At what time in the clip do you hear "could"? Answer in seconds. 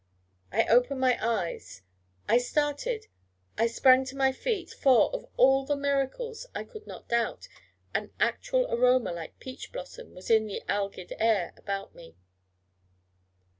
6.63-6.87